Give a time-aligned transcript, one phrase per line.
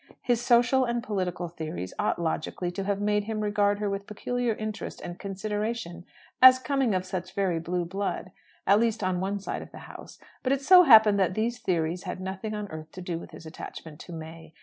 [0.23, 4.55] His social and political theories ought logically to have made him regard her with peculiar
[4.55, 6.05] interest and consideration
[6.41, 8.31] as coming of such very blue blood
[8.65, 10.17] at least on one side of the house.
[10.41, 13.45] But it so happened that these theories had nothing on earth to do with his
[13.45, 14.55] attachment to May.